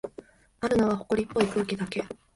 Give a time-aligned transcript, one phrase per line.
[0.61, 2.03] あるのは、ほこりっぽい空気だけ。